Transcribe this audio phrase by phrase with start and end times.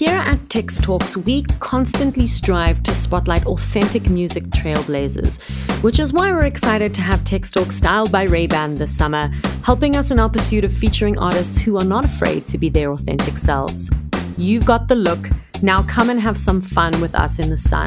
[0.00, 5.42] Here at Tex Talks, we constantly strive to spotlight authentic music trailblazers,
[5.82, 9.30] which is why we're excited to have Tex Talks styled by Ray-Ban this summer,
[9.62, 12.92] helping us in our pursuit of featuring artists who are not afraid to be their
[12.92, 13.90] authentic selves.
[14.38, 15.28] You've got the look,
[15.60, 17.86] now come and have some fun with us in the sun.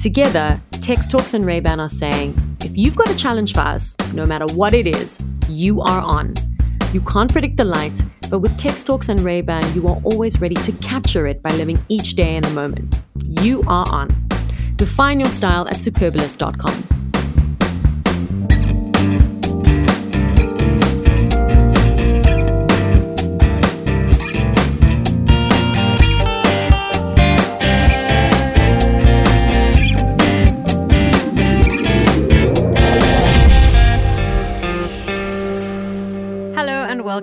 [0.00, 2.34] Together, Tex Talks and Ray-Ban are saying,
[2.64, 6.32] if you've got a challenge for us, no matter what it is, you are on.
[6.94, 8.00] You can't predict the light,
[8.30, 11.76] but with Tex Talks and Ray-Ban, you are always ready to capture it by living
[11.88, 13.02] each day in the moment.
[13.16, 14.10] You are on.
[14.76, 17.03] Define your style at superbalist.com.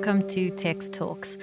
[0.04, 1.38] welcome to Tex Talks.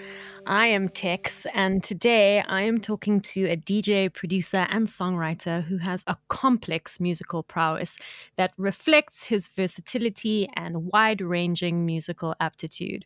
[0.49, 5.77] I am Tex, and today I am talking to a DJ, producer, and songwriter who
[5.77, 7.99] has a complex musical prowess
[8.37, 13.05] that reflects his versatility and wide ranging musical aptitude.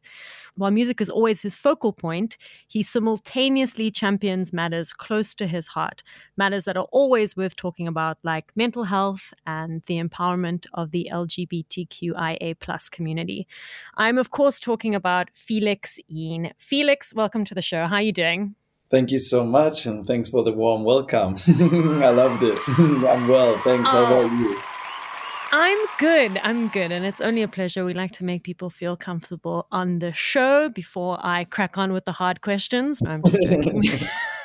[0.54, 6.04] While music is always his focal point, he simultaneously champions matters close to his heart,
[6.36, 11.08] matters that are always worth talking about, like mental health and the empowerment of the
[11.12, 12.56] LGBTQIA
[12.92, 13.48] community.
[13.96, 16.52] I'm, of course, talking about Felix Jaehn.
[16.56, 17.86] Felix, welcome welcome to the show.
[17.86, 18.54] How are you doing?
[18.90, 21.34] Thank you so much, and thanks for the warm welcome.
[21.48, 22.58] I loved it.
[22.68, 23.90] I'm well, thanks.
[23.90, 24.38] How about oh.
[24.38, 24.60] you?
[25.50, 26.38] I'm good.
[26.42, 26.92] I'm good.
[26.92, 27.86] And it's only a pleasure.
[27.86, 32.04] We like to make people feel comfortable on the show before I crack on with
[32.04, 33.00] the hard questions.
[33.00, 33.82] No, I'm just joking.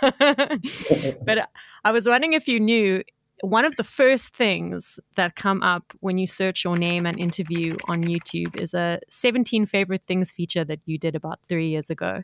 [1.25, 1.49] but
[1.83, 3.03] I was wondering if you knew
[3.41, 7.75] one of the first things that come up when you search your name and interview
[7.87, 12.23] on YouTube is a 17 favorite things feature that you did about three years ago.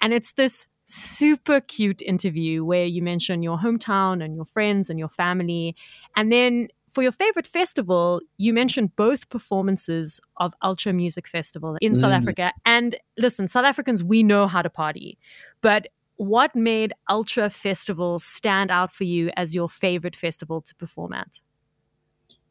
[0.00, 4.98] And it's this super cute interview where you mention your hometown and your friends and
[4.98, 5.76] your family.
[6.16, 11.94] And then for your favorite festival, you mentioned both performances of Ultra Music Festival in
[11.94, 11.98] mm.
[11.98, 12.52] South Africa.
[12.64, 15.18] And listen, South Africans, we know how to party,
[15.60, 15.88] but
[16.26, 21.40] what made Ultra Festival stand out for you as your favorite festival to perform at?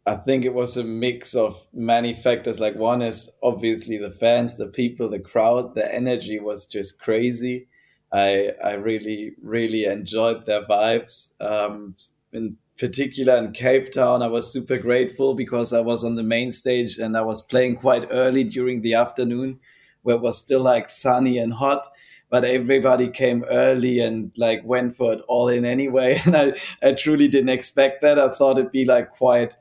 [0.05, 2.59] I think it was a mix of many factors.
[2.59, 5.75] Like one is obviously the fans, the people, the crowd.
[5.75, 7.67] The energy was just crazy.
[8.11, 11.33] I I really really enjoyed their vibes.
[11.41, 11.95] Um,
[12.33, 16.51] in particular in Cape Town, I was super grateful because I was on the main
[16.51, 19.59] stage and I was playing quite early during the afternoon,
[20.01, 21.87] where it was still like sunny and hot
[22.33, 26.19] but everybody came early and like went for it all in anyway.
[26.25, 28.17] And I, I truly didn't expect that.
[28.17, 29.55] I thought it'd be like quite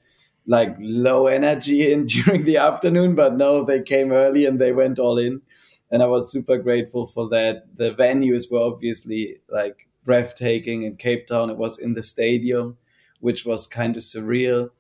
[0.47, 4.99] like low energy in during the afternoon, but no, they came early and they went
[4.99, 5.43] all in.
[5.91, 7.65] And I was super grateful for that.
[7.77, 11.51] The venues were obviously like breathtaking in Cape Town.
[11.51, 12.79] It was in the stadium,
[13.21, 14.71] which was kind of surreal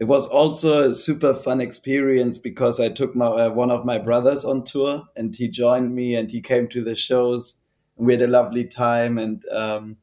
[0.00, 3.98] it was also a super fun experience because I took my uh, one of my
[3.98, 7.58] brothers on tour and he joined me and he came to the shows
[7.98, 9.98] and we had a lovely time and um,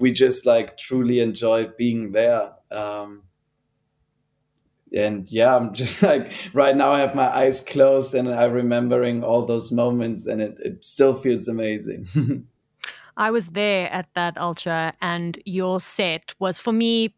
[0.00, 2.50] we just like truly enjoyed being there.
[2.72, 3.22] Um,
[4.92, 9.22] and yeah, I'm just like right now I have my eyes closed and I'm remembering
[9.22, 12.08] all those moments and it, it still feels amazing.
[13.16, 17.14] I was there at that ultra and your set was for me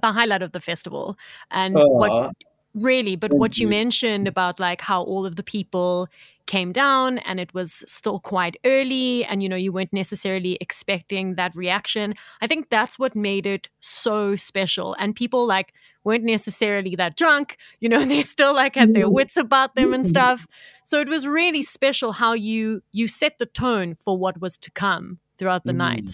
[0.00, 1.16] the highlight of the festival.
[1.50, 2.32] And what
[2.74, 6.08] really, but what you, you mentioned about like how all of the people
[6.46, 11.34] came down and it was still quite early and you know you weren't necessarily expecting
[11.34, 16.96] that reaction i think that's what made it so special and people like weren't necessarily
[16.96, 20.46] that drunk you know they still like had their wits about them and stuff
[20.82, 24.70] so it was really special how you you set the tone for what was to
[24.70, 25.76] come throughout the mm.
[25.76, 26.08] night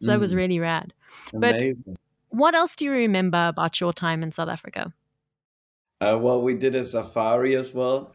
[0.00, 0.08] so mm.
[0.08, 0.36] that was mm.
[0.36, 0.92] really rad
[1.32, 1.94] Amazing.
[1.94, 2.00] but
[2.30, 4.92] what else do you remember about your time in South Africa?
[6.00, 8.12] Uh, well, we did a safari as well.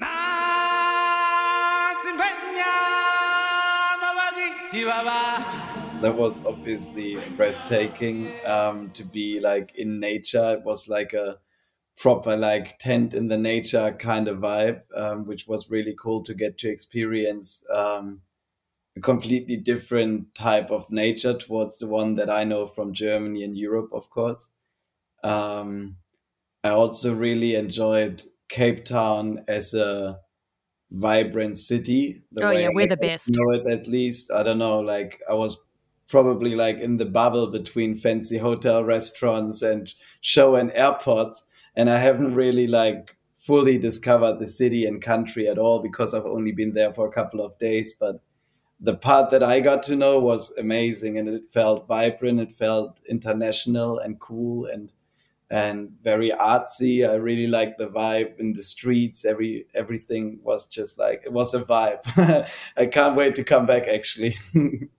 [6.02, 10.58] That was obviously breathtaking um, to be like in nature.
[10.58, 11.38] It was like a
[11.96, 16.34] proper like tent in the nature kind of vibe, um, which was really cool to
[16.34, 17.66] get to experience.
[17.70, 18.22] Um,
[18.96, 23.58] a completely different type of nature towards the one that I know from Germany and
[23.58, 24.52] Europe, of course.
[25.24, 25.98] Um,
[26.64, 30.20] I also really enjoyed Cape Town as a
[30.92, 32.24] vibrant city.
[32.40, 33.30] oh yeah, we're I the best.
[33.30, 34.32] Know it at least.
[34.32, 34.80] I don't know.
[34.80, 35.64] Like I was
[36.08, 41.98] probably like in the bubble between fancy hotel restaurants and show and airports, and I
[41.98, 46.74] haven't really like fully discovered the city and country at all because I've only been
[46.74, 47.96] there for a couple of days.
[48.00, 48.22] But
[48.84, 53.02] the part that I got to know was amazing and it felt vibrant, it felt
[53.10, 54.94] international and cool and
[55.50, 57.08] and very artsy.
[57.08, 59.24] I really liked the vibe in the streets.
[59.24, 62.02] Every everything was just like it was a vibe.
[62.78, 64.38] I can't wait to come back actually.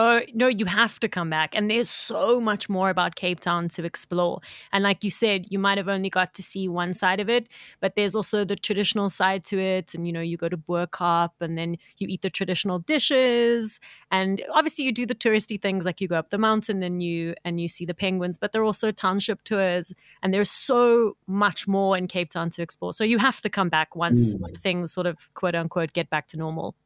[0.00, 1.56] Oh, no, you have to come back.
[1.56, 4.40] And there's so much more about Cape Town to explore.
[4.72, 7.48] And like you said, you might have only got to see one side of it,
[7.80, 9.94] but there's also the traditional side to it.
[9.94, 13.80] And, you know, you go to Bo-Kaap and then you eat the traditional dishes.
[14.12, 17.34] And obviously you do the touristy things like you go up the mountain and you
[17.44, 19.92] and you see the penguins, but there are also township tours.
[20.22, 22.92] And there's so much more in Cape Town to explore.
[22.92, 24.56] So you have to come back once mm.
[24.58, 26.76] things sort of quote unquote get back to normal.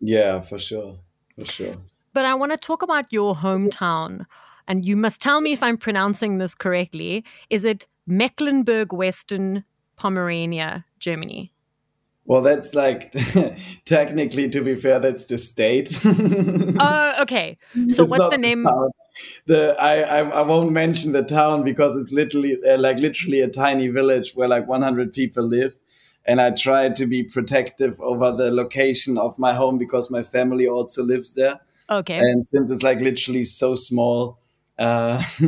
[0.00, 1.00] Yeah, for sure.
[1.36, 1.76] For sure.
[2.12, 4.26] But I want to talk about your hometown.
[4.66, 7.24] And you must tell me if I'm pronouncing this correctly.
[7.48, 9.64] Is it Mecklenburg Western
[9.96, 11.52] Pomerania, Germany?
[12.30, 13.12] Well, that's like
[13.84, 16.00] technically, to be fair, that's the state.
[16.04, 17.58] Oh, uh, okay.
[17.88, 18.62] So it's what's the name?
[18.62, 18.92] The,
[19.46, 23.48] the I, I, I won't mention the town because it's literally uh, like literally a
[23.48, 25.74] tiny village where like 100 people live,
[26.24, 30.68] and I try to be protective over the location of my home because my family
[30.68, 31.58] also lives there.
[31.90, 32.16] Okay.
[32.16, 34.38] And since it's like literally so small,
[34.78, 35.22] uh,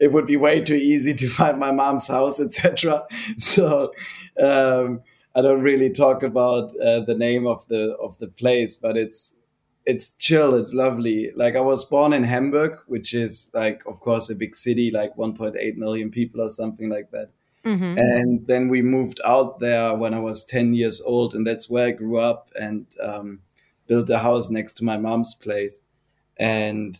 [0.00, 3.06] it would be way too easy to find my mom's house, etc.
[3.38, 3.92] So
[4.40, 5.02] um,
[5.34, 9.36] I don't really talk about uh, the name of the of the place, but it's
[9.86, 10.54] it's chill.
[10.54, 11.32] It's lovely.
[11.34, 15.14] Like I was born in Hamburg, which is like, of course, a big city, like
[15.16, 17.30] 1.8 million people or something like that.
[17.64, 17.98] Mm-hmm.
[17.98, 21.88] And then we moved out there when I was 10 years old, and that's where
[21.88, 22.50] I grew up.
[22.60, 23.40] And um,
[23.86, 25.82] built a house next to my mom's place.
[26.36, 26.96] And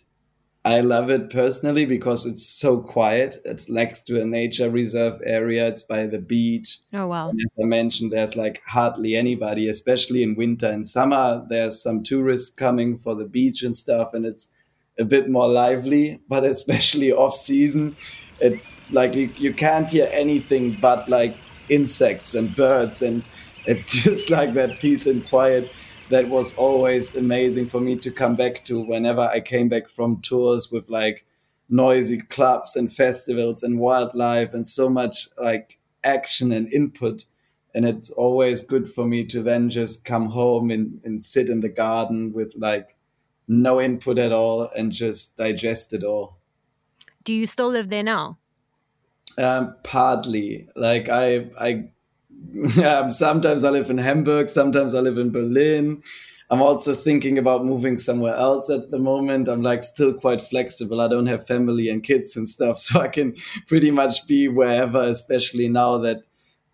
[0.66, 3.36] I love it personally because it's so quiet.
[3.44, 5.66] It's next to a nature reserve area.
[5.66, 6.78] It's by the beach.
[6.94, 7.28] Oh wow!
[7.28, 10.72] And as I mentioned, there's like hardly anybody, especially in winter.
[10.72, 14.52] In summer, there's some tourists coming for the beach and stuff, and it's
[14.98, 16.20] a bit more lively.
[16.28, 17.94] But especially off season,
[18.40, 21.36] it's like you, you can't hear anything but like
[21.68, 23.22] insects and birds, and
[23.66, 25.70] it's just like that peace and quiet
[26.10, 30.20] that was always amazing for me to come back to whenever I came back from
[30.20, 31.24] tours with like
[31.68, 37.24] noisy clubs and festivals and wildlife and so much like action and input.
[37.74, 41.60] And it's always good for me to then just come home and, and sit in
[41.60, 42.94] the garden with like
[43.48, 46.36] no input at all and just digest it all.
[47.24, 48.38] Do you still live there now?
[49.38, 50.68] Um, partly.
[50.76, 51.88] Like I, I
[52.54, 56.02] yeah, sometimes I live in Hamburg, sometimes I live in Berlin.
[56.50, 59.48] I'm also thinking about moving somewhere else at the moment.
[59.48, 61.00] I'm like still quite flexible.
[61.00, 63.34] I don't have family and kids and stuff, so I can
[63.66, 66.22] pretty much be wherever, especially now that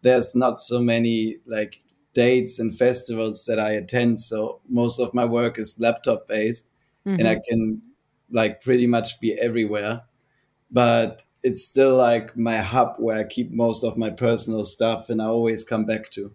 [0.03, 1.83] there's not so many like
[2.15, 4.19] dates and festivals that I attend.
[4.21, 6.69] So most of my work is laptop based
[7.07, 7.21] mm-hmm.
[7.21, 7.83] and I can
[8.31, 10.03] like pretty much be everywhere.
[10.71, 15.21] But it's still like my hub where I keep most of my personal stuff and
[15.23, 16.33] I always come back to.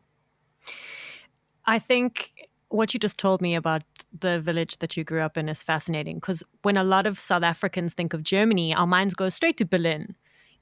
[1.66, 2.32] I think
[2.70, 3.84] what you just told me about
[4.20, 7.44] the village that you grew up in is fascinating because when a lot of South
[7.44, 10.16] Africans think of Germany, our minds go straight to Berlin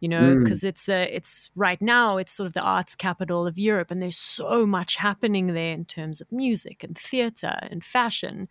[0.03, 0.67] you know, because mm.
[0.67, 4.17] it's a, it's right now it's sort of the arts capital of Europe, and there's
[4.17, 8.49] so much happening there in terms of music and theater and fashion.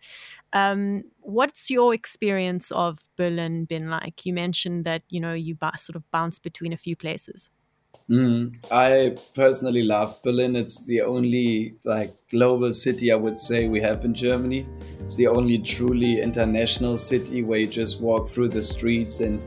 [0.51, 4.25] Um, what's your experience of Berlin been like?
[4.25, 7.49] You mentioned that you know you sort of bounce between a few places.
[8.09, 8.55] Mm.
[8.71, 10.55] I personally love Berlin.
[10.55, 14.65] It's the only like global city I would say we have in Germany.
[15.01, 19.39] It's the only truly international city where you just walk through the streets and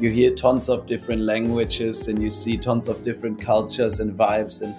[0.00, 4.62] you hear tons of different languages and you see tons of different cultures and vibes
[4.62, 4.74] and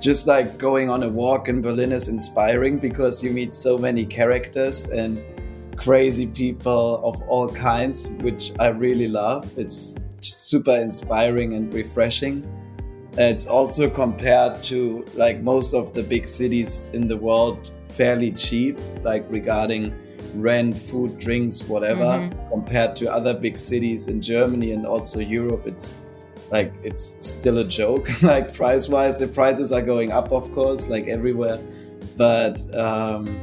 [0.00, 4.06] just like going on a walk in Berlin is inspiring because you meet so many
[4.06, 5.24] characters and
[5.76, 9.50] crazy people of all kinds, which I really love.
[9.56, 12.44] It's super inspiring and refreshing.
[13.14, 18.78] It's also compared to like most of the big cities in the world fairly cheap,
[19.02, 19.92] like regarding
[20.34, 22.50] rent, food, drinks, whatever, mm-hmm.
[22.50, 25.66] compared to other big cities in Germany and also Europe.
[25.66, 25.98] It's
[26.50, 28.22] like it's still a joke.
[28.22, 31.58] like price wise, the prices are going up, of course, like everywhere,
[32.16, 33.38] but um,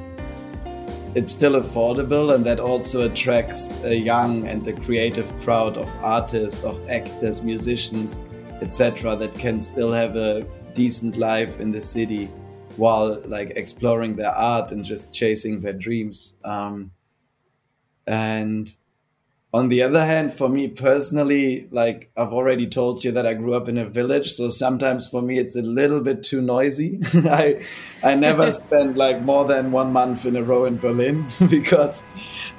[1.16, 6.64] it's still affordable, and that also attracts a young and a creative crowd of artists,
[6.64, 8.20] of actors, musicians,
[8.62, 12.30] etc., that can still have a decent life in the city
[12.78, 16.36] while like exploring their art and just chasing their dreams.
[16.44, 16.92] Um,
[18.08, 18.76] and
[19.56, 23.54] on the other hand, for me personally, like I've already told you that I grew
[23.54, 27.00] up in a village, so sometimes for me it's a little bit too noisy.
[27.14, 27.62] I
[28.04, 32.04] I never spent like more than one month in a row in Berlin because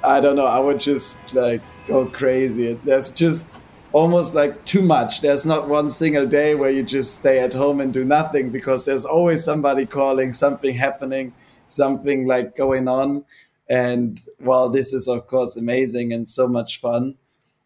[0.03, 2.73] I don't know, I would just like go crazy.
[2.73, 3.49] There's just
[3.97, 5.21] almost like too much.
[5.21, 8.85] There's not one single day where you just stay at home and do nothing because
[8.85, 11.33] there's always somebody calling, something happening,
[11.67, 13.25] something like going on.
[13.67, 17.15] And while this is, of course, amazing and so much fun,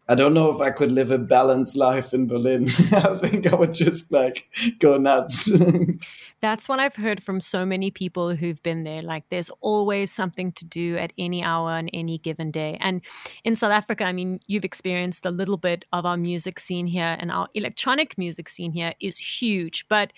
[0.08, 2.64] I don't know if I could live a balanced life in Berlin.
[2.92, 4.46] I think I would just like
[4.78, 5.52] go nuts.
[6.42, 9.00] That's what I've heard from so many people who've been there.
[9.00, 12.76] Like, there's always something to do at any hour on any given day.
[12.80, 13.00] And
[13.44, 17.16] in South Africa, I mean, you've experienced a little bit of our music scene here,
[17.20, 19.86] and our electronic music scene here is huge.
[19.88, 20.12] But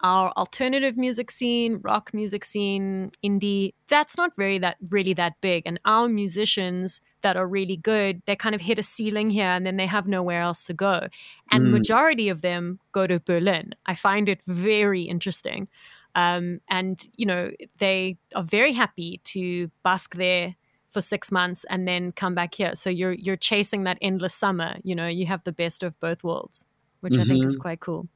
[0.00, 5.62] our alternative music scene, rock music scene, indie, that's not very that really that big.
[5.64, 9.66] And our musicians that are really good, they kind of hit a ceiling here and
[9.66, 11.08] then they have nowhere else to go.
[11.50, 11.70] And mm.
[11.72, 13.74] majority of them go to Berlin.
[13.86, 15.68] I find it very interesting.
[16.14, 20.56] Um, and you know, they are very happy to bask there
[20.88, 22.74] for six months and then come back here.
[22.74, 24.76] So you're you're chasing that endless summer.
[24.82, 26.64] You know, you have the best of both worlds,
[27.00, 27.22] which mm-hmm.
[27.22, 27.62] I think is mm-hmm.
[27.62, 28.08] quite cool.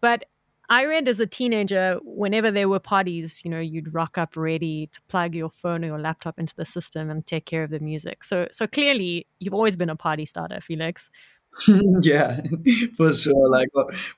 [0.00, 0.26] But
[0.68, 4.88] I read as a teenager, whenever there were parties, you know, you'd rock up ready
[4.92, 7.78] to plug your phone or your laptop into the system and take care of the
[7.78, 8.24] music.
[8.24, 11.08] So, so clearly, you've always been a party starter, Felix.
[12.02, 12.40] yeah,
[12.96, 13.48] for sure.
[13.48, 13.68] Like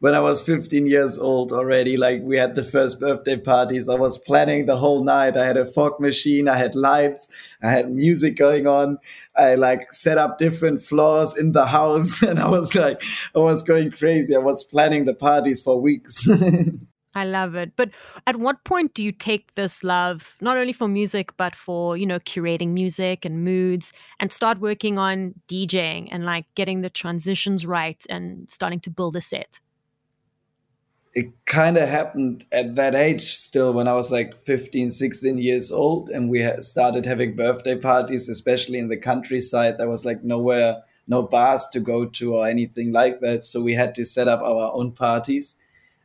[0.00, 3.88] when I was 15 years old already, like we had the first birthday parties.
[3.88, 5.36] I was planning the whole night.
[5.36, 6.48] I had a fog machine.
[6.48, 7.28] I had lights.
[7.62, 8.98] I had music going on.
[9.36, 13.02] I like set up different floors in the house and I was like,
[13.34, 14.34] I was going crazy.
[14.34, 16.26] I was planning the parties for weeks.
[17.18, 17.72] I love it.
[17.76, 17.90] But
[18.26, 22.06] at what point do you take this love, not only for music, but for, you
[22.06, 27.66] know, curating music and moods and start working on DJing and like getting the transitions
[27.66, 29.60] right and starting to build a set?
[31.14, 35.72] It kind of happened at that age still when I was like 15, 16 years
[35.72, 36.10] old.
[36.10, 39.78] And we started having birthday parties, especially in the countryside.
[39.78, 43.42] There was like nowhere, no bars to go to or anything like that.
[43.42, 45.56] So we had to set up our own parties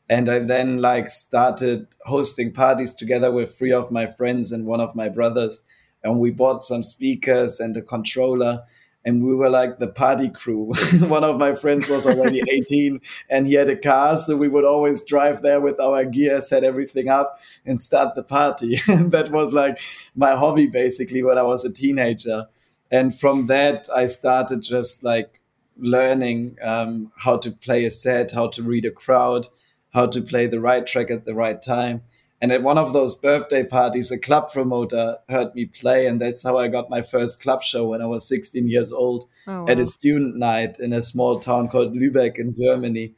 [0.10, 4.82] and I then like started hosting parties together with three of my friends and one
[4.82, 5.64] of my brothers.
[6.04, 8.64] And we bought some speakers and a controller
[9.06, 10.74] and we were like the party crew.
[11.00, 14.18] one of my friends was already 18 and he had a car.
[14.18, 18.24] So we would always drive there with our gear, set everything up and start the
[18.24, 18.80] party.
[18.88, 19.80] and that was like
[20.16, 22.48] my hobby basically when I was a teenager.
[22.92, 25.40] And from that, I started just like
[25.78, 29.48] learning um, how to play a set, how to read a crowd
[29.94, 32.02] how to play the right track at the right time.
[32.42, 36.44] And at one of those birthday parties, a club promoter heard me play, and that's
[36.44, 39.68] how I got my first club show when I was 16 years old oh, wow.
[39.70, 43.14] at a student night in a small town called Lübeck in Germany.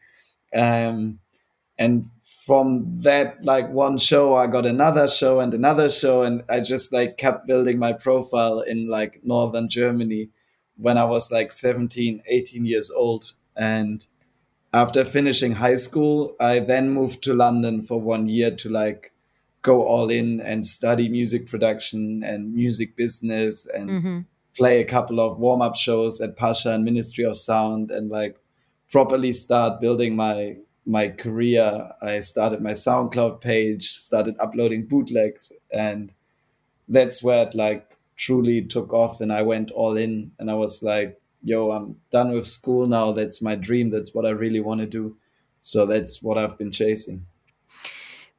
[0.54, 1.20] Um,
[1.80, 2.12] and
[2.46, 6.94] from that, like one show, I got another show and another show, and I just
[6.94, 10.30] like kept building my profile in like northern Germany
[10.78, 13.34] when I was like 17, 18 years old.
[13.56, 14.06] And
[14.76, 19.14] after finishing high school, I then moved to London for one year to like
[19.62, 24.20] go all in and study music production and music business and mm-hmm.
[24.54, 28.36] play a couple of warm up shows at Pacha and Ministry of Sound and like
[28.92, 31.90] properly start building my my career.
[32.02, 36.14] I started my SoundCloud page, started uploading bootlegs, and
[36.90, 39.22] that's where it like truly took off.
[39.22, 43.12] And I went all in, and I was like, yo, I'm done with school now.
[43.12, 43.92] That's my dream.
[43.92, 45.16] That's what I really want to do.
[45.60, 47.28] So that's what I've been chasing.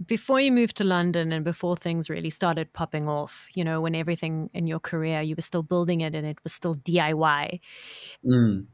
[0.04, 3.94] Before you moved to London and before things really started popping off, you know, when
[3.94, 7.60] everything in your career, you were still building it and it was still DIY.
[8.24, 8.66] Mm.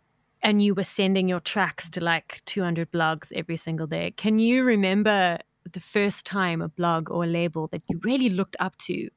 [0.43, 4.12] And you were sending your tracks to like 200 blogs every single day.
[4.17, 5.39] Can you remember
[5.71, 9.09] the first time a blog or a label that you really looked up to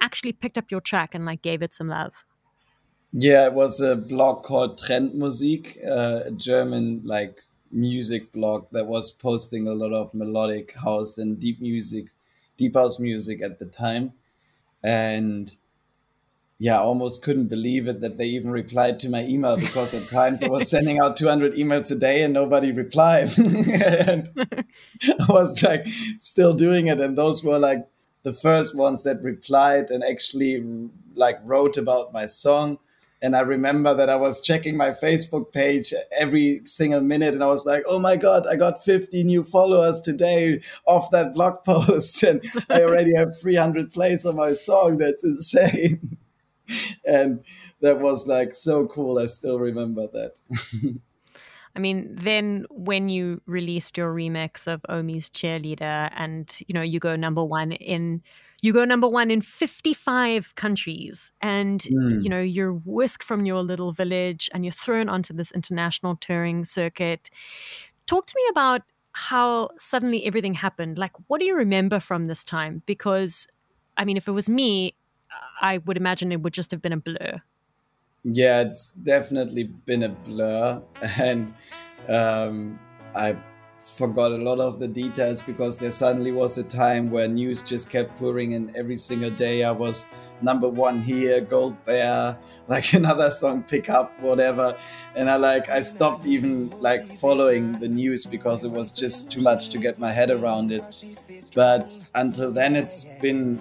[0.00, 2.24] actually picked up your track and like gave it some love?
[3.12, 9.10] Yeah, it was a blog called Trendmusik, uh, a German like music blog that was
[9.12, 12.06] posting a lot of melodic house and deep music,
[12.56, 14.12] deep house music at the time.
[14.82, 15.54] And
[16.58, 20.10] yeah, I almost couldn't believe it that they even replied to my email because at
[20.10, 23.28] times I was sending out 200 emails a day and nobody replied.
[23.38, 24.28] and
[25.04, 25.86] I was like
[26.18, 27.00] still doing it.
[27.00, 27.88] And those were like
[28.24, 30.62] the first ones that replied and actually
[31.14, 32.78] like wrote about my song
[33.22, 37.48] and I remember that I was checking my Facebook page every single minute and I
[37.48, 42.22] was like, oh my God, I got 50 new followers today off that blog post.
[42.22, 44.98] And I already have 300 plays on my song.
[44.98, 46.16] That's insane.
[47.06, 47.44] and
[47.82, 49.18] that was like so cool.
[49.18, 50.40] I still remember that.
[51.76, 56.98] I mean, then when you released your remix of Omi's Cheerleader and, you know, you
[56.98, 58.22] go number one in
[58.62, 62.22] you go number one in 55 countries and mm.
[62.22, 66.66] you know you're whisked from your little village and you're thrown onto this international touring
[66.66, 67.30] circuit.
[68.04, 70.98] Talk to me about how suddenly everything happened.
[70.98, 72.82] Like what do you remember from this time?
[72.84, 73.46] Because
[74.00, 74.94] i mean if it was me
[75.60, 77.40] i would imagine it would just have been a blur
[78.24, 80.82] yeah it's definitely been a blur
[81.18, 81.54] and
[82.08, 82.78] um,
[83.14, 83.36] i
[83.96, 87.88] forgot a lot of the details because there suddenly was a time where news just
[87.90, 89.64] kept pouring in every single day.
[89.64, 90.06] I was
[90.42, 94.76] number one here, gold there, like another song pick up, whatever.
[95.14, 99.40] And I like I stopped even like following the news because it was just too
[99.40, 100.84] much to get my head around it.
[101.54, 103.60] But until then it's been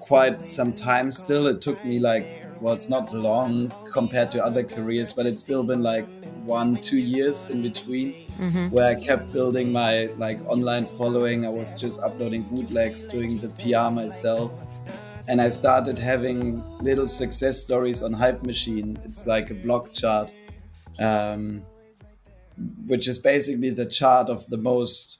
[0.00, 1.46] quite some time still.
[1.46, 2.26] It took me like
[2.60, 6.06] well it's not long compared to other careers, but it's still been like
[6.44, 8.70] one two years in between mm-hmm.
[8.70, 11.44] where i kept building my like online following.
[11.44, 14.52] I was just uploading bootlegs doing the pr myself.
[15.28, 18.98] And i started having little success stories on hype machine.
[19.04, 20.32] It's like a blog chart
[20.98, 21.64] um,
[22.86, 25.18] which is basically the chart of the most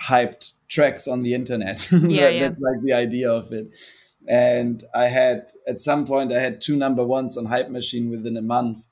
[0.00, 1.88] hyped tracks on the internet.
[1.92, 2.40] Yeah, that, yeah.
[2.40, 3.68] that's like the idea of it
[4.26, 8.36] and i had at some point i had two number ones on hype machine within
[8.36, 8.84] a month.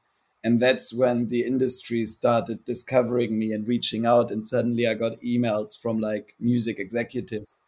[0.44, 4.32] And that's when the industry started discovering me and reaching out.
[4.32, 7.60] And suddenly i got emails from like music executives.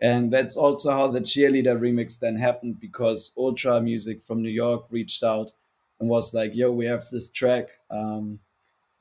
[0.00, 4.86] And that's also how the cheerleader remix then happened because ultra music from new york
[4.90, 5.52] reached out
[5.98, 8.38] and was like yo we have this track um,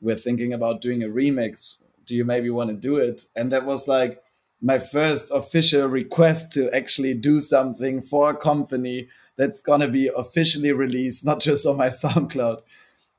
[0.01, 1.77] we're thinking about doing a remix.
[2.06, 3.27] Do you maybe want to do it?
[3.36, 4.22] And that was like
[4.62, 10.10] my first official request to actually do something for a company that's going to be
[10.15, 12.62] officially released not just on my soundcloud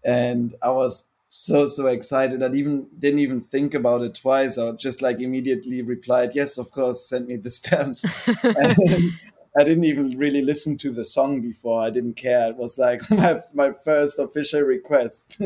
[0.05, 2.43] and I was so so excited.
[2.43, 4.59] I even didn't even think about it twice.
[4.59, 8.05] I just like immediately replied, "Yes, of course, send me the stems."
[8.43, 9.13] and
[9.59, 11.81] I didn't even really listen to the song before.
[11.81, 12.51] I didn't care.
[12.51, 15.41] It was like my my first official request.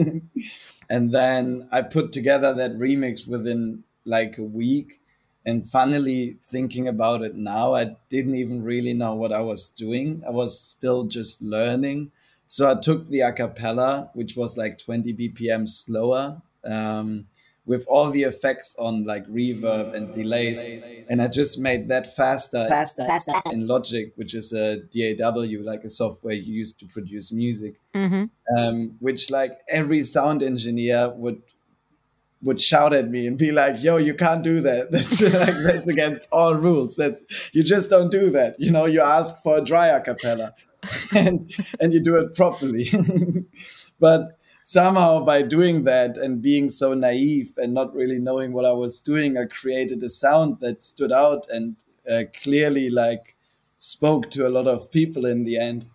[0.91, 5.01] and then I put together that remix within like a week.
[5.47, 10.23] And finally, thinking about it now, I didn't even really know what I was doing.
[10.27, 12.11] I was still just learning
[12.47, 17.27] so I took the acapella, which was like 20 BPM slower, um,
[17.67, 20.65] with all the effects on like reverb and delays,
[21.11, 23.33] and I just made that faster, faster, faster.
[23.51, 27.81] in Logic, which is a DAW, like a software you use to produce music.
[27.93, 28.27] Mm-hmm.
[28.57, 31.43] Um, which like every sound engineer would
[32.47, 34.91] would shout at me and be like, "Yo, you can't do that.
[34.93, 36.97] That's like that's against all rules.
[36.97, 38.59] That's you just don't do that.
[38.59, 40.53] You know, you ask for a dry acapella."
[41.15, 42.91] and and you do it properly.
[44.01, 48.73] but somehow by doing that and being so naive and not really knowing what I
[48.73, 51.77] was doing, I created a sound that stood out and
[52.09, 53.37] uh, clearly like
[53.79, 55.91] spoke to a lot of people in the end,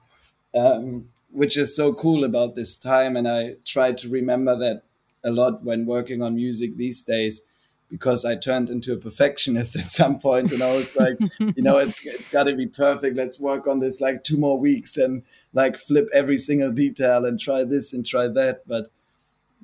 [0.53, 3.15] um, which is so cool about this time.
[3.15, 4.83] And I try to remember that
[5.23, 7.43] a lot when working on music these days
[7.89, 11.77] because I turned into a perfectionist at some point and I was like, you know,
[11.77, 13.17] it's it's got to be perfect.
[13.17, 17.39] Let's work on this like two more weeks and like flip every single detail and
[17.39, 18.67] try this and try that.
[18.67, 18.87] But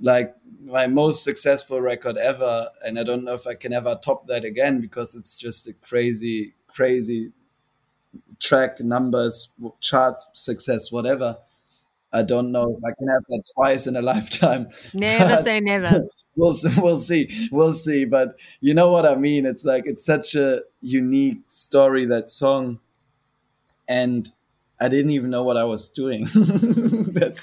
[0.01, 4.27] like my most successful record ever, and I don't know if I can ever top
[4.27, 7.31] that again because it's just a crazy, crazy
[8.39, 11.37] track numbers, chart success, whatever.
[12.17, 14.69] I don't know if I can have that twice in a lifetime.
[14.93, 16.03] Never say never.
[16.35, 18.05] we'll we'll see we'll see.
[18.05, 19.45] But you know what i mean?
[19.45, 22.79] It's like it's such a unique story that song.
[23.87, 24.31] And
[24.79, 26.27] i didn't even know what i was doing.
[26.33, 27.41] That's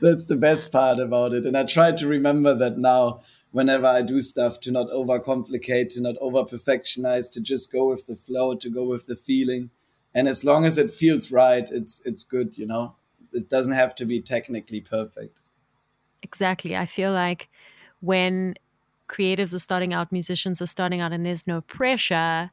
[0.00, 1.44] that's the best part about it.
[1.44, 6.00] And i try to remember that now whenever i do stuff to not overcomplicate to
[6.00, 9.70] not over perfectionize to just go with the flow to go with the feeling.
[10.14, 12.94] And as long as it feels right it's it's good you know
[13.36, 15.36] it doesn't have to be technically perfect
[16.22, 17.48] exactly i feel like
[18.00, 18.54] when
[19.08, 22.50] creatives are starting out, musicians are starting out, and there's no pressure,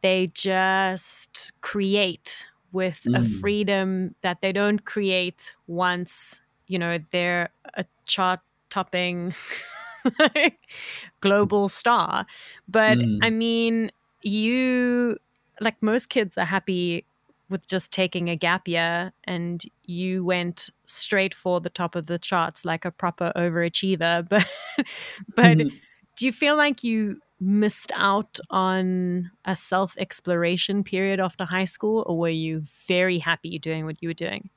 [0.00, 3.16] they just create with mm.
[3.16, 9.34] a freedom that they don't create once, you know, they're a chart topping
[11.20, 12.26] global star.
[12.66, 13.18] But mm.
[13.22, 13.90] I mean,
[14.22, 15.18] you,
[15.60, 17.04] like most kids, are happy
[17.52, 22.18] with just taking a gap year and you went straight for the top of the
[22.18, 24.46] charts like a proper overachiever but
[25.36, 25.68] but mm-hmm.
[26.16, 32.04] do you feel like you missed out on a self exploration period after high school
[32.08, 34.48] or were you very happy doing what you were doing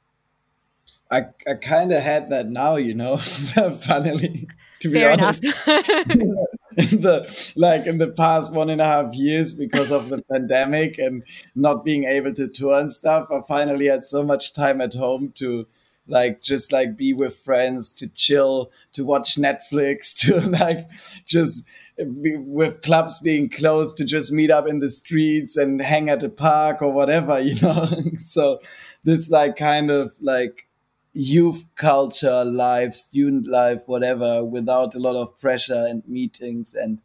[1.11, 4.47] I, I kind of had that now, you know, finally,
[4.79, 5.43] to be Fair honest.
[5.67, 10.97] in the, like in the past one and a half years because of the pandemic
[10.97, 14.95] and not being able to tour and stuff, I finally had so much time at
[14.95, 15.67] home to
[16.07, 20.89] like just like be with friends, to chill, to watch Netflix, to like
[21.25, 26.23] just with clubs being closed to just meet up in the streets and hang at
[26.23, 27.87] a park or whatever, you know.
[28.17, 28.59] so
[29.03, 30.67] this like kind of like
[31.15, 36.99] youth culture life, student life, whatever, without a lot of pressure and meetings and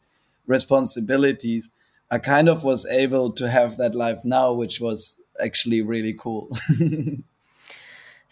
[0.47, 1.71] responsibilities.
[2.11, 6.51] I kind of was able to have that life now, which was actually really cool.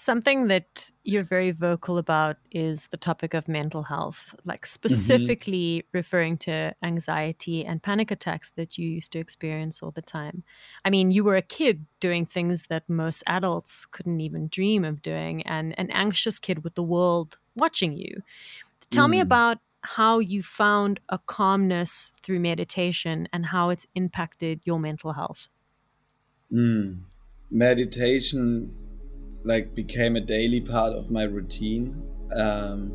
[0.00, 4.66] Something that you're very vocal about is the topic of mental health, like mm-hmm.
[4.66, 5.88] specifically mm-hmm.
[5.92, 10.44] referring to anxiety and panic attacks that you used to experience all the time.
[10.84, 15.02] I mean, you were a kid doing things that most adults couldn't even dream of
[15.02, 18.22] doing, and an anxious kid with the world watching you.
[18.90, 19.10] Tell mm.
[19.10, 25.14] me about how you found a calmness through meditation and how it's impacted your mental
[25.14, 25.48] health.
[26.52, 27.00] Mm.
[27.50, 28.87] Meditation
[29.48, 32.02] like became a daily part of my routine.
[32.36, 32.92] Um,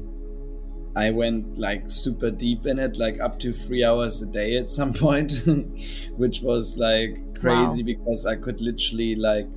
[0.95, 4.69] I went like super deep in it, like up to three hours a day at
[4.69, 5.33] some point,
[6.15, 7.87] which was like crazy wow.
[7.87, 9.47] because I could literally like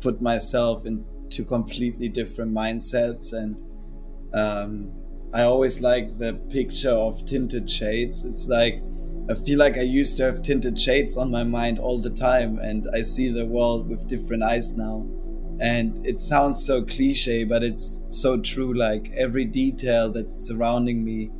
[0.00, 3.32] put myself into completely different mindsets.
[3.32, 3.60] And
[4.32, 4.92] um,
[5.34, 8.24] I always like the picture of tinted shades.
[8.24, 8.80] It's like,
[9.28, 12.60] I feel like I used to have tinted shades on my mind all the time,
[12.60, 15.04] and I see the world with different eyes now
[15.60, 18.74] and it sounds so cliche but it's so true.
[18.74, 21.30] Like every detail that's surrounding me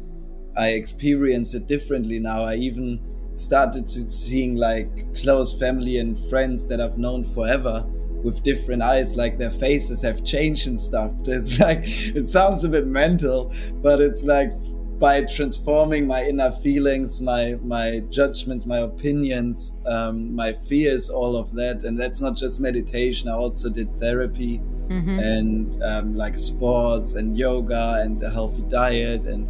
[0.57, 2.43] i experience it differently now.
[2.43, 3.01] I even
[3.35, 7.85] started to seeing like close family and friends that i've known forever
[8.25, 11.13] with different eyes like their faces have changed and stuff.
[11.27, 13.53] It's like it sounds a bit mental
[13.83, 14.53] but it's like
[14.99, 21.53] by transforming my inner feelings, my my judgments, my opinions, um, my fears, all of
[21.55, 21.85] that.
[21.85, 23.29] And that's not just meditation.
[23.29, 25.19] I also did therapy mm-hmm.
[25.19, 29.27] and um, like sports and yoga and a healthy diet.
[29.27, 29.47] And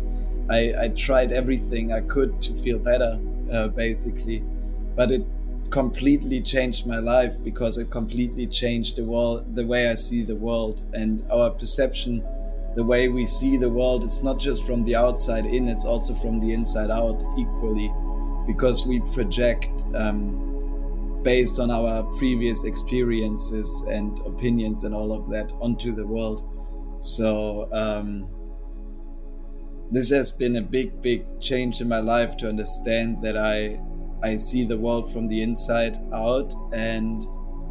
[0.50, 3.18] I, I tried everything I could to feel better,
[3.52, 4.42] uh, basically.
[4.96, 5.24] But it
[5.70, 10.36] completely changed my life because it completely changed the world, the way I see the
[10.36, 12.24] world and our perception
[12.76, 16.14] the way we see the world it's not just from the outside in it's also
[16.14, 17.92] from the inside out equally
[18.46, 20.46] because we project um,
[21.26, 26.48] based on our previous experiences and opinions and all of that onto the world.
[27.00, 28.28] So um,
[29.90, 33.78] this has been a big big change in my life to understand that i
[34.24, 37.24] i see the world from the inside out and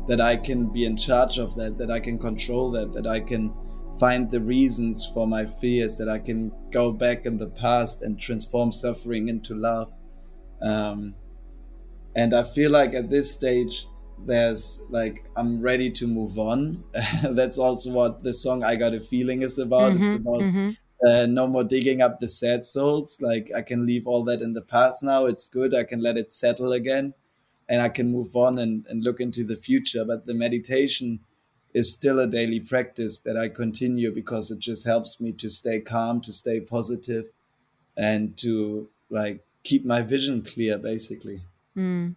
[0.07, 3.19] that i can be in charge of that that i can control that that i
[3.19, 3.53] can
[3.99, 8.19] find the reasons for my fears, that I can go back in the past and
[8.19, 9.91] transform suffering into love.
[10.61, 11.15] Um,
[12.15, 13.87] and I feel like at this stage,
[14.25, 16.83] there's like, I'm ready to move on.
[17.23, 19.93] That's also what the song I Got a Feeling is about.
[19.93, 20.71] Mm-hmm, it's about mm-hmm.
[21.07, 23.21] uh, no more digging up the sad souls.
[23.21, 25.25] Like, I can leave all that in the past now.
[25.25, 25.75] It's good.
[25.75, 27.13] I can let it settle again
[27.67, 30.05] and I can move on and, and look into the future.
[30.05, 31.19] But the meditation,
[31.75, 35.81] is still a daily practice that I continue because it just helps me to stay
[35.81, 37.33] calm, to stay positive,
[37.97, 41.41] and to like keep my vision clear, basically.
[41.77, 42.15] Mm.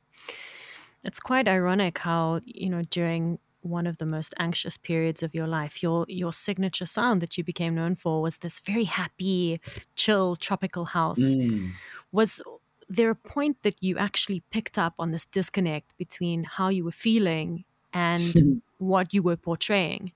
[1.04, 5.48] It's quite ironic how you know during one of the most anxious periods of your
[5.48, 9.60] life, your your signature sound that you became known for was this very happy,
[9.96, 11.34] chill, tropical house.
[11.34, 11.72] Mm.
[12.12, 12.40] Was
[12.88, 17.00] there a point that you actually picked up on this disconnect between how you were
[17.08, 20.12] feeling and what you were portraying.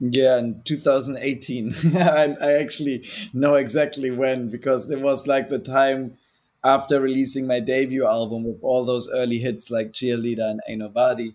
[0.00, 1.72] Yeah, in 2018.
[1.96, 6.16] I, I actually know exactly when because it was like the time
[6.64, 11.34] after releasing my debut album with all those early hits like Cheerleader and Ain't Nobody.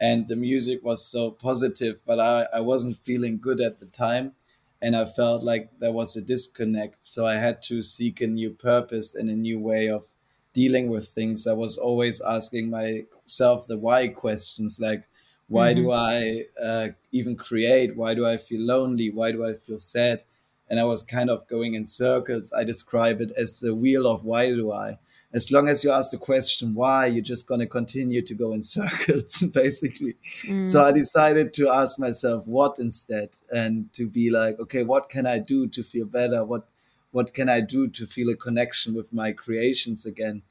[0.00, 4.32] And the music was so positive, but I, I wasn't feeling good at the time.
[4.80, 7.04] And I felt like there was a disconnect.
[7.04, 10.06] So I had to seek a new purpose and a new way of
[10.52, 11.48] dealing with things.
[11.48, 15.02] I was always asking myself the why questions like,
[15.48, 15.82] why mm-hmm.
[15.82, 17.96] do I uh, even create?
[17.96, 19.10] Why do I feel lonely?
[19.10, 20.24] Why do I feel sad?
[20.70, 22.52] And I was kind of going in circles.
[22.52, 24.98] I describe it as the wheel of why do I.
[25.32, 28.52] As long as you ask the question why, you're just going to continue to go
[28.52, 30.16] in circles, basically.
[30.44, 30.66] Mm.
[30.66, 35.26] So I decided to ask myself what instead, and to be like, okay, what can
[35.26, 36.44] I do to feel better?
[36.44, 36.68] What
[37.10, 40.42] what can I do to feel a connection with my creations again?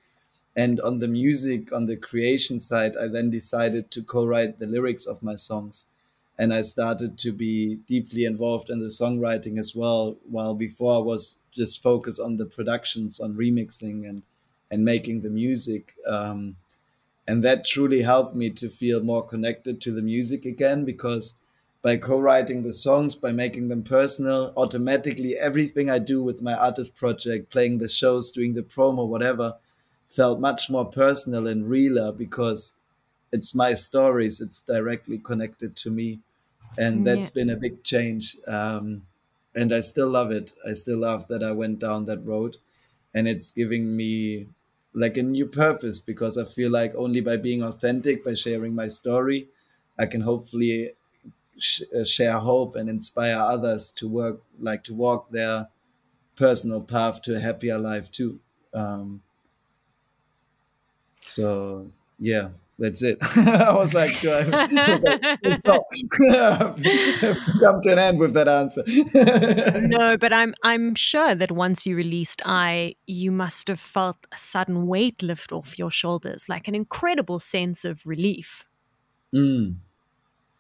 [0.58, 4.68] And on the music, on the creation side, I then decided to co write the
[4.68, 5.86] lyrics of my songs.
[6.40, 10.18] and I started to be deeply involved in the songwriting as well.
[10.30, 14.24] While before I was just focused on the productions, on remixing and
[14.72, 15.96] and making the music.
[16.08, 16.58] Um,
[17.28, 21.36] and that truly helped me to feel more connected to the music again because
[21.82, 26.96] by co-writing the songs by making them personal automatically everything i do with my artist
[26.96, 29.56] project playing the shows doing the promo whatever
[30.10, 32.78] felt much more personal and realer because
[33.32, 36.20] it's my stories it's directly connected to me.
[36.78, 37.34] And that's yeah.
[37.34, 39.04] been a big change um,
[39.56, 40.54] and i still love it.
[40.68, 42.58] I still love that i went down that road
[43.14, 44.48] and it's giving me
[44.94, 48.88] like a new purpose because i feel like only by being authentic by sharing my
[48.88, 49.48] story
[49.98, 50.94] i can hopefully
[51.58, 55.68] sh- uh, share hope and inspire others to work like to walk their
[56.36, 58.40] personal path to a happier life too.
[58.74, 59.24] Um,
[61.20, 61.88] so
[62.20, 62.50] yeah
[62.80, 63.18] that's it.
[63.38, 65.24] I was like, do I, I was like
[65.56, 65.84] stop.
[66.30, 68.84] have to come to an end with that answer.
[69.88, 74.38] no, but I'm I'm sure that once you released I, you must have felt a
[74.38, 78.64] sudden weight lift off your shoulders, like an incredible sense of relief.
[79.34, 79.78] Mm,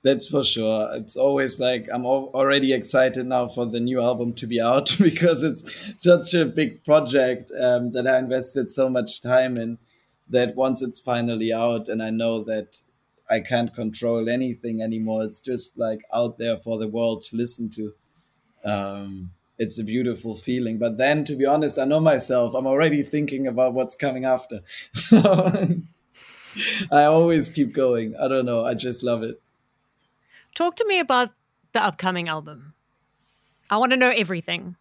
[0.03, 0.89] that's for sure.
[0.93, 5.43] It's always like I'm already excited now for the new album to be out because
[5.43, 5.63] it's
[6.01, 9.77] such a big project um, that I invested so much time in
[10.29, 12.83] that once it's finally out and I know that
[13.29, 17.69] I can't control anything anymore, it's just like out there for the world to listen
[17.71, 17.93] to.
[18.63, 20.77] Um, it's a beautiful feeling.
[20.77, 22.53] But then, to be honest, I know myself.
[22.53, 24.61] I'm already thinking about what's coming after.
[24.93, 25.81] So
[26.91, 28.15] I always keep going.
[28.15, 28.65] I don't know.
[28.65, 29.39] I just love it.
[30.55, 31.29] Talk to me about
[31.73, 32.73] the upcoming album.
[33.69, 34.75] I want to know everything.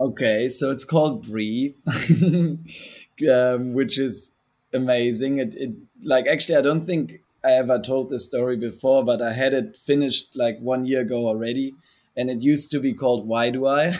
[0.00, 1.74] Okay, so it's called Breathe.
[3.28, 4.32] um, which is
[4.72, 5.38] amazing.
[5.38, 5.70] It, it
[6.02, 9.76] like actually I don't think I ever told this story before, but I had it
[9.76, 11.74] finished like one year ago already,
[12.16, 13.92] and it used to be called Why Do I?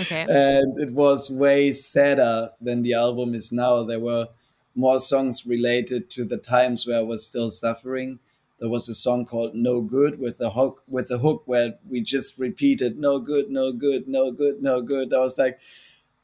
[0.00, 0.26] okay.
[0.28, 3.84] And it was way sadder than the album is now.
[3.84, 4.28] There were
[4.74, 8.18] more songs related to the times where I was still suffering.
[8.58, 12.00] There was a song called "No Good" with a hook with a hook where we
[12.00, 15.58] just repeated "No good, no good, no good, no good." I was like,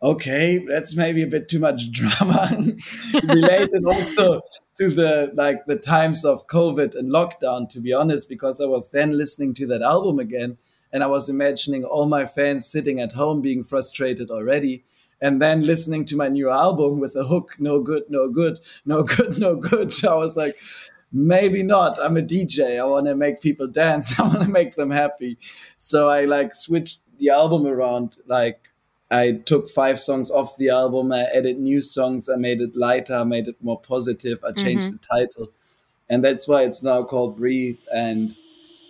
[0.02, 2.50] okay, that's maybe a bit too much drama.
[3.24, 4.40] Related also
[4.78, 8.90] to the like the times of COVID and lockdown, to be honest, because I was
[8.90, 10.58] then listening to that album again
[10.92, 14.84] and I was imagining all my fans sitting at home being frustrated already.
[15.20, 19.04] And then listening to my new album with a hook, no good, no good, no
[19.04, 19.92] good, no good.
[20.04, 20.56] I was like,
[21.12, 21.96] maybe not.
[22.00, 22.78] I'm a DJ.
[22.78, 24.18] I want to make people dance.
[24.20, 25.38] I want to make them happy.
[25.76, 28.71] So I like switched the album around like
[29.12, 31.12] I took five songs off the album.
[31.12, 32.30] I added new songs.
[32.30, 34.42] I made it lighter, I made it more positive.
[34.42, 34.96] I changed mm-hmm.
[34.96, 35.52] the title,
[36.08, 37.78] and that's why it's now called Breathe.
[37.94, 38.34] And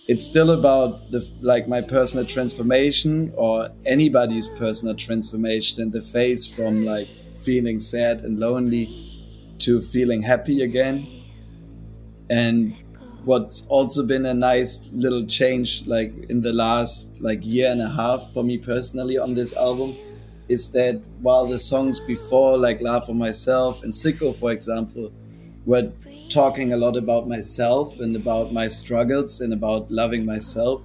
[0.07, 6.47] it's still about the like my personal transformation or anybody's personal transformation in the phase
[6.47, 8.87] from like feeling sad and lonely
[9.59, 11.05] to feeling happy again.
[12.31, 12.77] And
[13.25, 17.89] what's also been a nice little change like in the last like year and a
[17.89, 19.97] half for me personally on this album
[20.53, 25.11] is that while the songs before, like Love on Myself and Sicko, for example,
[25.65, 25.91] were
[26.29, 30.83] talking a lot about myself and about my struggles and about loving myself,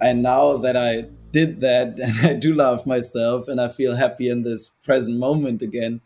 [0.00, 4.28] and now that I did that and I do love myself and I feel happy
[4.28, 6.00] in this present moment again,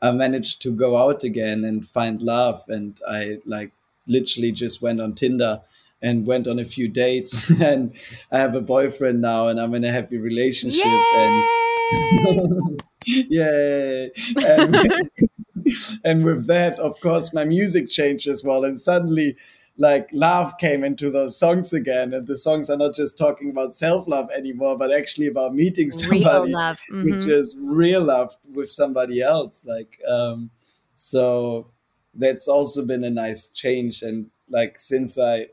[0.00, 2.64] I managed to go out again and find love.
[2.68, 3.72] And I like
[4.06, 5.60] literally just went on Tinder
[6.00, 7.94] and went on a few dates and
[8.30, 11.14] I have a boyfriend now and I'm in a happy relationship Yay!
[11.14, 11.61] and
[13.06, 14.10] Yay!
[14.36, 14.76] And,
[16.04, 18.64] and with that, of course, my music changed as well.
[18.64, 19.36] And suddenly,
[19.78, 23.74] like love came into those songs again and the songs are not just talking about
[23.74, 27.10] self-love anymore but actually about meeting somebody mm-hmm.
[27.10, 30.50] which is real love with somebody else like um
[30.94, 31.70] so
[32.14, 35.46] that's also been a nice change and like since i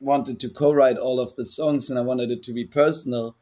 [0.00, 3.34] wanted to co-write all of the songs and i wanted it to be personal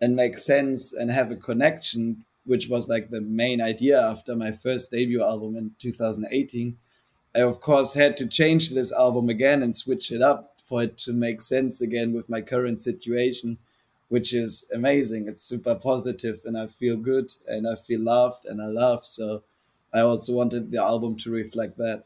[0.00, 4.52] and make sense and have a connection, which was like the main idea after my
[4.52, 6.76] first debut album in 2018.
[7.34, 10.98] I, of course, had to change this album again and switch it up for it
[10.98, 13.58] to make sense again with my current situation,
[14.08, 15.28] which is amazing.
[15.28, 19.04] It's super positive and I feel good and I feel loved and I love.
[19.04, 19.42] So
[19.92, 22.04] I also wanted the album to reflect that.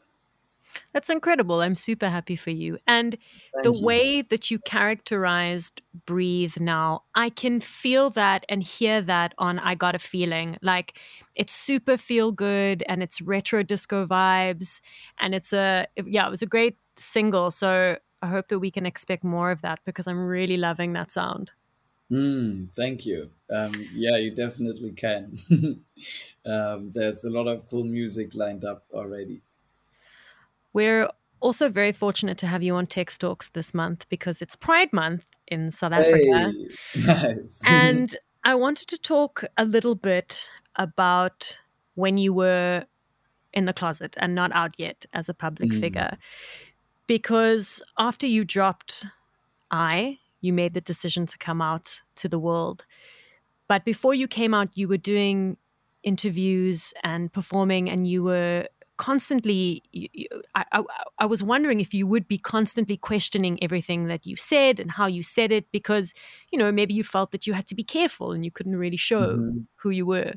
[0.93, 1.61] That's incredible.
[1.61, 2.77] I'm super happy for you.
[2.87, 3.17] And
[3.53, 3.85] Thank the you.
[3.85, 9.75] way that you characterized Breathe now, I can feel that and hear that on I
[9.75, 10.57] Got a Feeling.
[10.61, 10.99] Like
[11.35, 14.81] it's super feel good and it's retro disco vibes.
[15.19, 17.51] And it's a, yeah, it was a great single.
[17.51, 21.11] So I hope that we can expect more of that because I'm really loving that
[21.11, 21.51] sound.
[22.11, 23.31] Mm, thank you.
[23.49, 25.37] Um, yeah, you definitely can.
[26.45, 29.41] um, there's a lot of cool music lined up already.
[30.75, 31.07] We're
[31.39, 35.23] also very fortunate to have you on Tex Talks this month because it's Pride Month
[35.47, 36.51] in South Africa.
[36.91, 37.61] Hey, nice.
[37.67, 41.57] and I wanted to talk a little bit about
[41.93, 42.83] when you were
[43.53, 45.79] in the closet and not out yet as a public mm.
[45.79, 46.17] figure.
[47.07, 49.05] Because after you dropped
[49.71, 52.83] I, you made the decision to come out to the world.
[53.69, 55.55] But before you came out, you were doing
[56.03, 59.83] interviews and performing, and you were constantly.
[60.55, 60.83] I, I,
[61.19, 65.07] I was wondering if you would be constantly questioning everything that you said and how
[65.07, 66.13] you said it, because
[66.51, 68.97] you know maybe you felt that you had to be careful and you couldn't really
[68.97, 69.59] show mm-hmm.
[69.77, 70.33] who you were.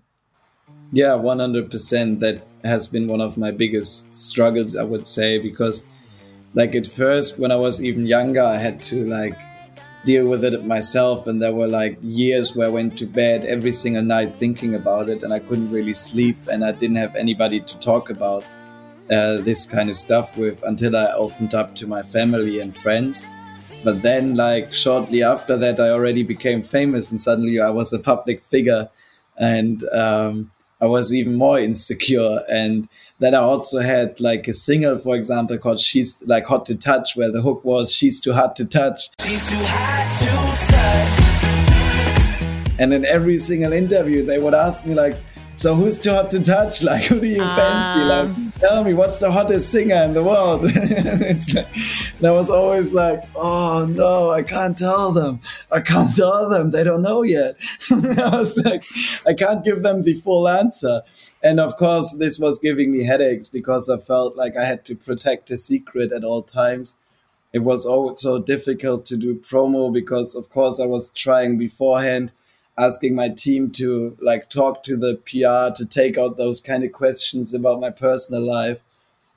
[0.92, 2.21] Yeah, one hundred percent.
[2.21, 5.85] That has been one of my biggest struggles, I would say, because
[6.55, 9.37] like at first when I was even younger, I had to like
[10.04, 11.26] deal with it myself.
[11.26, 15.08] And there were like years where I went to bed every single night thinking about
[15.08, 18.44] it, and I couldn't really sleep, and I didn't have anybody to talk about
[19.11, 23.26] uh, this kind of stuff with until I opened up to my family and friends.
[23.84, 27.98] But then, like shortly after that, I already became famous, and suddenly I was a
[27.98, 28.88] public figure,
[29.37, 32.44] and um, I was even more insecure.
[32.48, 32.88] And
[33.20, 37.16] then I also had like a single, for example, called "She's Like Hot to Touch,"
[37.16, 40.26] where the hook was "She's too hot to touch." She's too hot to
[40.72, 40.78] touch.
[42.81, 45.16] And in every single interview, they would ask me like,
[45.54, 46.85] "So who's too hot to touch?
[46.85, 47.57] Like, who do you um.
[47.57, 48.04] fancy?
[48.04, 48.28] Like,
[48.61, 50.64] tell me, what's the hottest singer in the world?"
[52.18, 55.40] and I was always like, "Oh no, I can't tell them.
[55.71, 56.71] I can't tell them.
[56.71, 57.57] They don't know yet."
[57.90, 58.85] I was like,
[59.27, 61.03] "I can't give them the full answer."
[61.42, 64.94] and of course this was giving me headaches because i felt like i had to
[64.94, 66.97] protect a secret at all times
[67.53, 72.33] it was also difficult to do promo because of course i was trying beforehand
[72.79, 76.93] asking my team to like talk to the pr to take out those kind of
[76.93, 78.79] questions about my personal life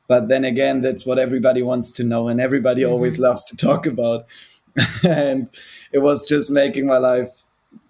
[0.08, 2.92] but then again that's what everybody wants to know and everybody mm-hmm.
[2.92, 4.26] always loves to talk about
[5.08, 5.50] and
[5.92, 7.30] it was just making my life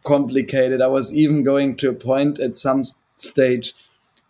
[0.03, 2.83] complicated i was even going to a point at some
[3.15, 3.73] stage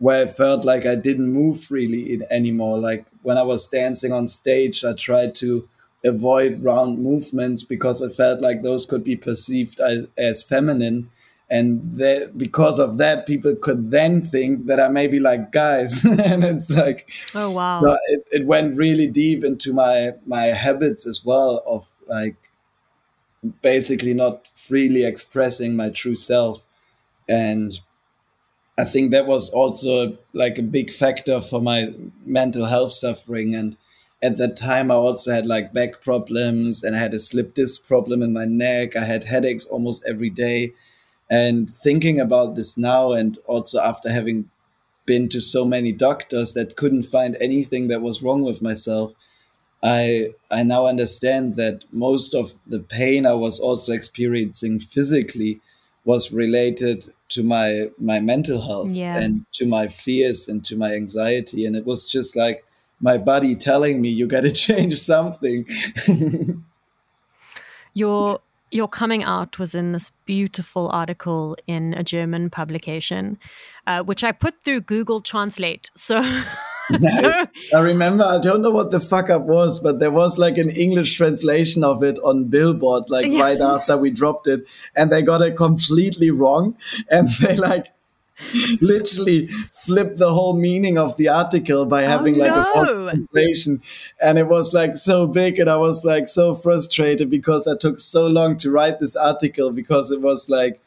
[0.02, 2.80] where I felt like I didn't move freely anymore.
[2.80, 5.70] Like when I was dancing on stage, I tried to
[6.04, 11.10] avoid round movements because I felt like those could be perceived as, as feminine.
[11.50, 16.06] And that, because of that, people could then think that I may be like guys,
[16.06, 17.82] and it's like, oh wow!
[17.82, 22.38] So it, it went really deep into my my habits as well of like
[23.62, 26.62] basically not freely expressing my true self,
[27.28, 27.82] and
[28.78, 31.94] I think that was also like a big factor for my
[32.26, 33.54] mental health suffering.
[33.54, 33.78] And
[34.22, 37.88] at that time, I also had like back problems and I had a slip disc
[37.88, 38.96] problem in my neck.
[38.96, 40.74] I had headaches almost every day.
[41.30, 44.50] And thinking about this now, and also after having
[45.06, 49.14] been to so many doctors that couldn't find anything that was wrong with myself,
[49.82, 55.60] I I now understand that most of the pain I was also experiencing physically
[56.06, 59.18] was related to my my mental health yeah.
[59.18, 62.64] and to my fears and to my anxiety and it was just like
[63.02, 65.66] my body telling me you got to change something
[67.94, 68.40] your
[68.72, 73.38] your coming out was in this beautiful article in a German publication,
[73.86, 75.92] uh, which I put through Google Translate.
[75.94, 76.22] So
[76.90, 77.36] nice.
[77.76, 80.70] I remember, I don't know what the fuck up was, but there was like an
[80.70, 83.42] English translation of it on Billboard, like yeah.
[83.42, 84.66] right after we dropped it.
[84.96, 86.78] And they got it completely wrong.
[87.10, 87.88] And they like,
[88.82, 92.82] literally flipped the whole meaning of the article by oh, having oh, like no.
[92.82, 93.82] a translation
[94.22, 98.00] and it was like so big and i was like so frustrated because i took
[98.00, 100.80] so long to write this article because it was like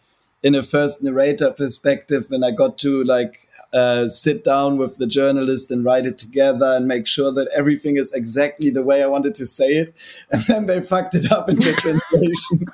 [0.42, 5.06] in a first narrator perspective and i got to like uh, sit down with the
[5.06, 9.06] journalist and write it together and make sure that everything is exactly the way I
[9.06, 9.94] wanted to say it.
[10.30, 12.68] And then they fucked it up in the translation.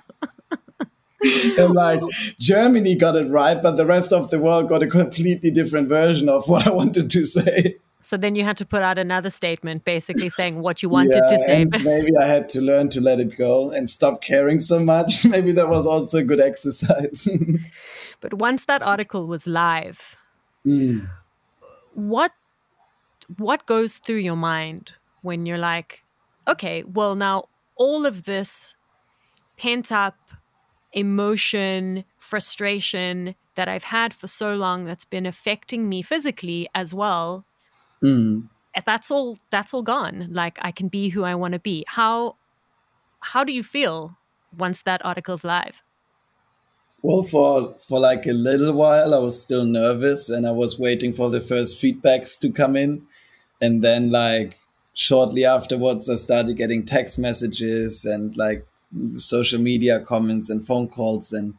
[1.58, 2.00] and like
[2.38, 6.28] Germany got it right, but the rest of the world got a completely different version
[6.28, 7.76] of what I wanted to say.
[8.02, 11.36] So then you had to put out another statement basically saying what you wanted yeah,
[11.36, 11.64] to say.
[11.84, 15.24] maybe I had to learn to let it go and stop caring so much.
[15.26, 17.28] maybe that was also a good exercise.
[18.20, 20.16] but once that article was live,
[20.66, 21.08] Mm.
[21.94, 22.32] What
[23.36, 26.02] what goes through your mind when you're like,
[26.46, 28.74] okay, well now all of this
[29.56, 30.16] pent up
[30.92, 37.44] emotion, frustration that I've had for so long that's been affecting me physically as well.
[38.02, 38.48] Mm.
[38.86, 40.28] That's all that's all gone.
[40.30, 41.84] Like I can be who I want to be.
[41.88, 42.36] How
[43.20, 44.16] how do you feel
[44.56, 45.82] once that article's live?
[47.02, 51.12] Well, for for like a little while, I was still nervous, and I was waiting
[51.12, 53.06] for the first feedbacks to come in,
[53.60, 54.58] and then like
[54.94, 58.66] shortly afterwards, I started getting text messages and like
[59.16, 61.54] social media comments and phone calls, and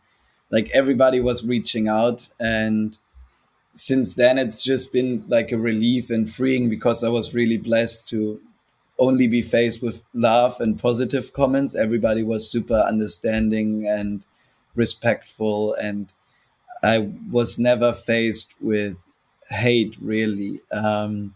[0.49, 2.97] like everybody was reaching out, and
[3.73, 8.09] since then it's just been like a relief and freeing because I was really blessed
[8.09, 8.39] to
[8.99, 11.73] only be faced with love and positive comments.
[11.73, 14.23] Everybody was super understanding and
[14.75, 16.13] respectful and
[16.83, 18.97] I was never faced with
[19.49, 20.61] hate really.
[20.71, 21.35] Um,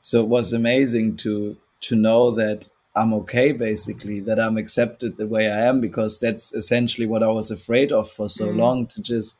[0.00, 5.26] so it was amazing to to know that I'm okay basically, that I'm accepted the
[5.26, 8.56] way I am because that's essentially what I was afraid of for so mm.
[8.56, 9.38] long to just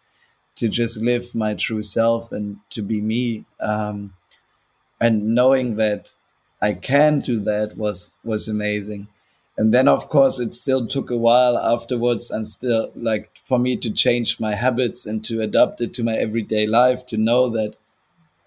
[0.57, 3.45] to just live my true self and to be me.
[3.61, 4.15] Um,
[5.01, 6.15] and knowing that
[6.63, 9.09] I can do that was was amazing
[9.57, 13.77] and then of course it still took a while afterwards and still like for me
[13.77, 17.77] to change my habits and to adapt it to my everyday life to know that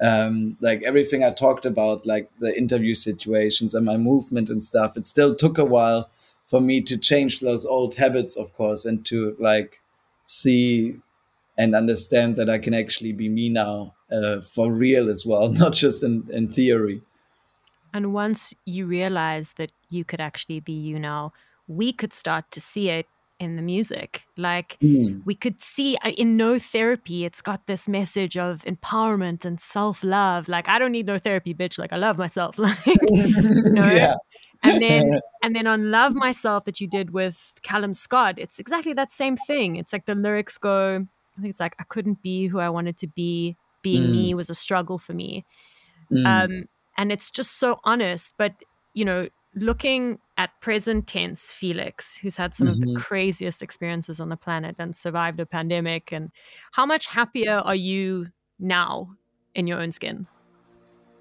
[0.01, 4.97] um, like everything i talked about like the interview situations and my movement and stuff
[4.97, 6.09] it still took a while
[6.45, 9.79] for me to change those old habits of course and to like
[10.25, 10.95] see
[11.57, 15.73] and understand that i can actually be me now uh, for real as well not
[15.73, 17.01] just in, in theory.
[17.93, 21.33] And once you realize that you could actually be you now,
[21.67, 23.07] we could start to see it
[23.39, 24.23] in the music.
[24.37, 25.21] Like mm.
[25.25, 30.47] we could see in no therapy, it's got this message of empowerment and self love.
[30.47, 31.77] Like I don't need no therapy, bitch.
[31.77, 32.57] Like I love myself.
[32.69, 33.85] Like, know?
[33.91, 34.15] yeah.
[34.63, 38.93] And then and then on Love Myself that you did with Calum Scott, it's exactly
[38.93, 39.77] that same thing.
[39.77, 41.05] It's like the lyrics go,
[41.37, 43.55] I think it's like I couldn't be who I wanted to be.
[43.81, 44.11] Being mm.
[44.11, 45.45] me was a struggle for me.
[46.11, 46.25] Mm.
[46.25, 46.63] Um,
[46.99, 48.53] and it's just so honest but
[48.93, 52.73] you know looking at present tense felix who's had some mm-hmm.
[52.75, 53.01] of the mm-hmm.
[53.01, 56.13] craziest experiences on the planet and survived a pandemic.
[56.13, 56.31] And
[56.71, 58.27] how much happier are you
[58.57, 59.09] now
[59.53, 60.27] in your own skin?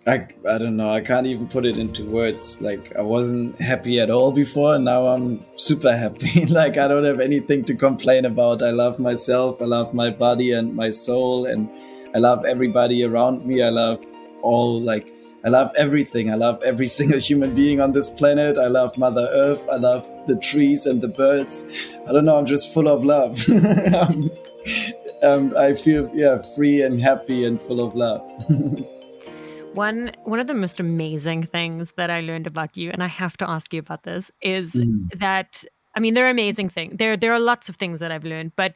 [0.07, 0.89] I, I don't know.
[0.89, 2.63] I can't even put it into words.
[2.63, 6.45] Like i wasn't happy at all before and now i'm super happy.
[6.61, 8.63] Like i don't have anything to complain about.
[8.63, 11.69] I love myself i love my body and my soul and
[12.15, 13.63] i love everybody around me.
[13.63, 14.07] I love
[14.43, 15.13] all like
[15.45, 16.31] I love everything.
[16.31, 18.59] I love every single human being on this planet.
[18.59, 19.67] I love Mother Earth.
[19.71, 21.65] I love the trees and the birds.
[22.09, 22.39] I don't know.
[22.39, 23.39] I'm just full of love.
[23.95, 24.31] um,
[25.23, 28.23] um, I feel yeah free and happy and full of love.
[29.75, 33.37] one one of the most amazing things that I learned about you, and I have
[33.39, 35.19] to ask you about this, is mm.
[35.19, 35.65] that
[35.95, 36.97] I mean they're amazing things.
[36.99, 38.75] There there are lots of things that I've learned, but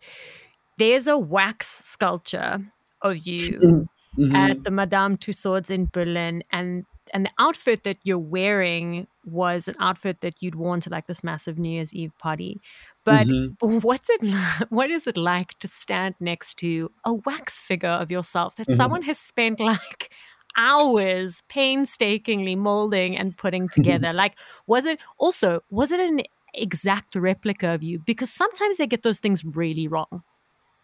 [0.78, 2.60] there's a wax sculpture
[3.02, 3.88] of you
[4.18, 4.34] mm-hmm.
[4.34, 9.74] at the Madame Tussauds in Berlin, and and the outfit that you're wearing was an
[9.80, 12.60] outfit that you'd worn to like this massive New Year's Eve party.
[13.04, 13.78] But mm-hmm.
[13.80, 14.34] what's it?
[14.70, 18.76] What is it like to stand next to a wax figure of yourself that mm-hmm.
[18.76, 20.10] someone has spent like
[20.56, 24.12] hours painstakingly molding and putting together?
[24.22, 24.36] like,
[24.66, 26.22] was it also was it an
[26.54, 28.00] exact replica of you?
[28.04, 30.20] Because sometimes they get those things really wrong.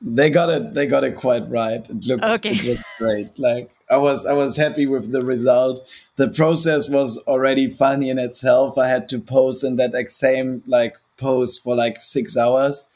[0.01, 0.75] They got it.
[0.75, 1.89] They got it quite right.
[1.89, 2.31] It looks.
[2.37, 2.51] Okay.
[2.51, 3.39] It looks great.
[3.39, 4.27] Like I was.
[4.27, 5.85] I was happy with the result.
[6.17, 8.79] The process was already funny in itself.
[8.79, 12.87] I had to pose in that same like pose for like six hours,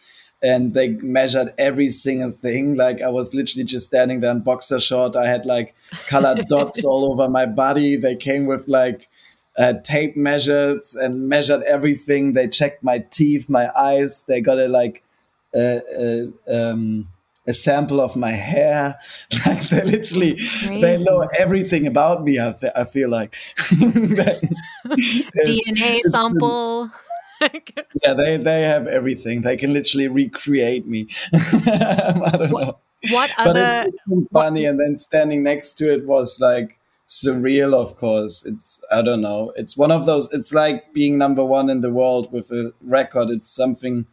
[0.43, 2.77] and they measured every single thing.
[2.77, 5.17] Like I was literally just standing there in boxer short.
[5.17, 5.75] I had like
[6.07, 7.97] colored dots all over my body.
[7.97, 9.09] They came with like
[9.59, 12.35] uh, tape measures and measured everything.
[12.35, 14.25] They checked my teeth, my eyes.
[14.27, 15.03] They got it like
[15.55, 17.09] a, um,
[17.47, 18.99] a sample of my hair.
[19.47, 20.81] Like they literally, Crazy.
[20.81, 22.39] they know everything about me.
[22.39, 23.35] I, I feel like
[24.87, 26.91] DNA sample.
[28.03, 29.43] yeah, they they have everything.
[29.43, 31.09] They can literally recreate me.
[31.33, 32.79] I don't what, know.
[33.11, 33.53] What other?
[33.53, 36.79] But it's, it's funny, what, and then standing next to it was like
[37.09, 37.75] surreal.
[37.75, 39.53] Of course, it's I don't know.
[39.57, 40.33] It's one of those.
[40.33, 43.31] It's like being number one in the world with a record.
[43.31, 44.07] It's something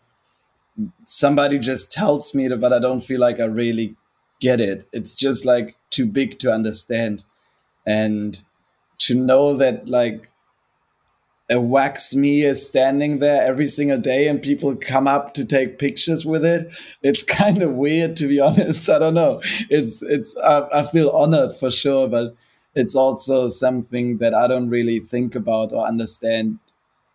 [1.06, 3.96] somebody just tells me that, but I don't feel like I really
[4.40, 4.88] get it.
[4.94, 7.24] It's just like too big to understand.
[7.86, 8.42] And
[9.00, 10.30] to know that like
[11.50, 15.80] a wax me is standing there every single day and people come up to take
[15.80, 16.72] pictures with it
[17.02, 21.10] it's kind of weird to be honest i don't know it's it's I, I, feel
[21.10, 22.36] honored for sure but
[22.76, 26.60] it's also something that i don't really think about or understand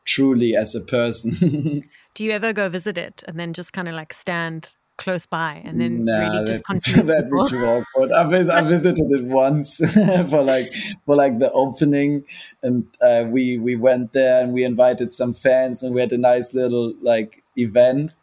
[0.05, 3.95] truly as a person Do you ever go visit it and then just kind of
[3.95, 7.49] like stand close by and then nah, really just confuse that people.
[7.49, 8.13] too awkward.
[8.13, 9.79] I, vis- I visited it once
[10.31, 10.73] for like
[11.05, 12.25] for like the opening,
[12.63, 16.19] and uh, we we went there and we invited some fans and we had a
[16.19, 18.15] nice little like event.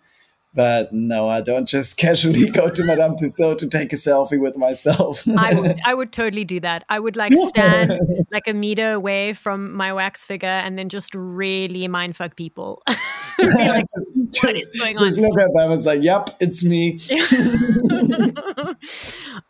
[0.53, 4.57] But no, I don't just casually go to Madame Tussauds to take a selfie with
[4.57, 5.25] myself.
[5.37, 6.83] I would, I would totally do that.
[6.89, 7.97] I would like stand
[8.31, 12.81] like a meter away from my wax figure and then just really mindfuck people.
[13.39, 13.85] Like,
[14.31, 16.99] just going just look at them and say, "Yep, it's me."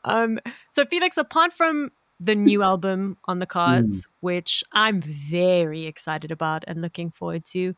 [0.06, 0.40] um,
[0.70, 1.92] so Felix, apart from
[2.24, 7.76] the new album on the cards, which I'm very excited about and looking forward to,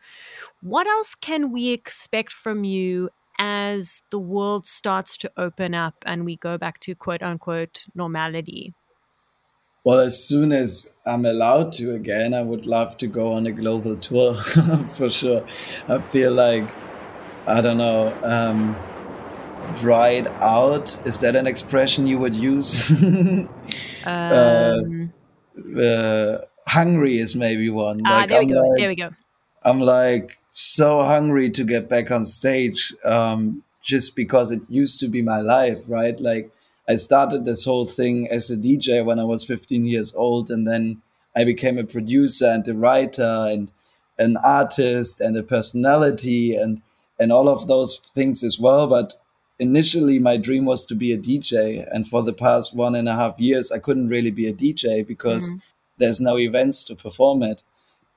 [0.61, 6.25] what else can we expect from you as the world starts to open up and
[6.25, 8.73] we go back to quote unquote normality?
[9.85, 13.51] Well, as soon as I'm allowed to again, I would love to go on a
[13.51, 14.35] global tour
[14.93, 15.45] for sure.
[15.87, 16.65] I feel like,
[17.47, 18.75] I don't know, um,
[19.75, 20.97] dried out.
[21.05, 22.91] Is that an expression you would use?
[24.05, 25.11] Um,
[25.81, 26.37] uh,
[26.67, 28.01] hungry is maybe one.
[28.05, 28.61] ah, Like, there we go.
[28.61, 29.09] like- there we go.
[29.63, 35.07] I'm like so hungry to get back on stage um, just because it used to
[35.07, 36.19] be my life, right?
[36.19, 36.51] Like
[36.89, 40.67] I started this whole thing as a DJ when I was 15 years old, and
[40.67, 41.01] then
[41.33, 43.69] I became a producer and a writer and
[44.19, 46.81] an artist and a personality and
[47.19, 48.85] and all of those things as well.
[48.87, 49.13] But
[49.59, 53.15] initially, my dream was to be a DJ, and for the past one and a
[53.15, 55.51] half years, I couldn't really be a DJ because
[55.97, 57.61] there's no events to perform at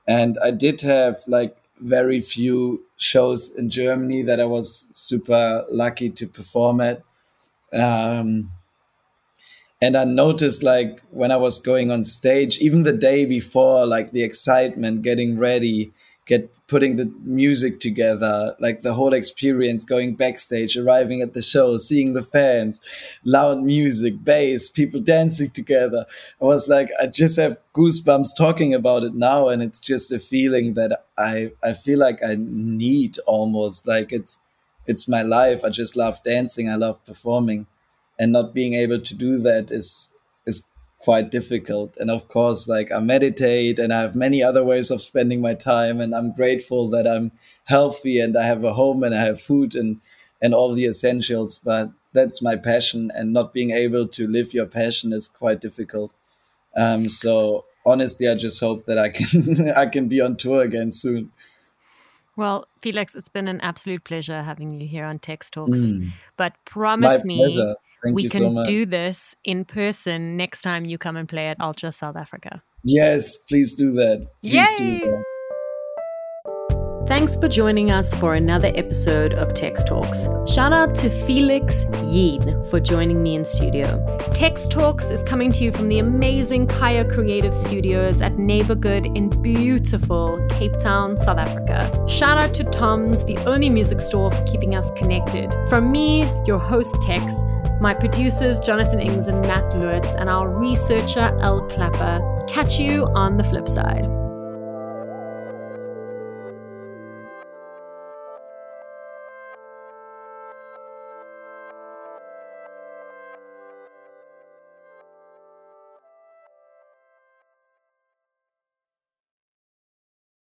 [0.07, 6.09] and I did have like very few shows in Germany that I was super lucky
[6.11, 7.03] to perform at.
[7.73, 8.51] Um,
[9.81, 14.11] and I noticed like when I was going on stage, even the day before, like
[14.11, 15.91] the excitement, getting ready,
[16.25, 21.77] get putting the music together, like the whole experience, going backstage, arriving at the show,
[21.77, 22.81] seeing the fans,
[23.23, 26.05] loud music, bass, people dancing together.
[26.41, 30.19] I was like, I just have goosebumps talking about it now, and it's just a
[30.19, 34.41] feeling that I I feel like I need almost like it's
[34.85, 35.61] it's my life.
[35.63, 36.69] I just love dancing.
[36.69, 37.67] I love performing,
[38.19, 40.11] and not being able to do that is
[40.99, 41.97] quite difficult.
[41.97, 45.53] And of course, like I meditate and I have many other ways of spending my
[45.53, 46.01] time.
[46.01, 47.31] And I'm grateful that I'm
[47.65, 50.01] healthy and I have a home and I have food and
[50.41, 51.59] and all the essentials.
[51.59, 56.15] But that's my passion, and not being able to live your passion is quite difficult.
[56.75, 60.91] Um, so honestly, I just hope that I can I can be on tour again
[60.91, 61.31] soon.
[62.35, 65.79] Well, Felix, it's been an absolute pleasure having you here on Tex Talks.
[65.79, 66.11] Mm.
[66.37, 67.75] But My promise me pleasure.
[68.03, 71.59] Thank we can so do this in person next time you come and play at
[71.59, 72.61] Ultra South Africa.
[72.83, 74.27] yes, please do that.
[74.41, 74.77] Please Yay!
[74.77, 75.23] do that.
[77.07, 80.27] Thanks for joining us for another episode of Tex Talks.
[80.45, 84.05] Shout out to Felix Jaehn for joining me in studio.
[84.33, 89.29] Tex Talks is coming to you from the amazing Kaya Creative Studios at Neighborhood in
[89.41, 91.89] beautiful Cape Town, South Africa.
[92.09, 95.55] Shout out to Tom's, the only music store for keeping us connected.
[95.69, 97.41] From me, your host Tex,
[97.79, 102.19] my producers Jonathan Ings and Matt Lurtz, and our researcher El Clapper.
[102.49, 104.26] Catch you on the flip side.